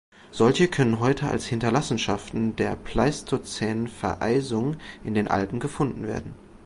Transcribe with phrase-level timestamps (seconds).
[0.31, 6.33] Solche können heute als Hinterlassenschaften der pleistozänen Vereisung in den Alpen gefunden werden.